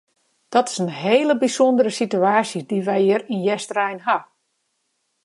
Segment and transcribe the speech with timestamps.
[0.55, 4.17] Dat is in hele bysûndere situaasje dy't we hjir yn Easterein ha.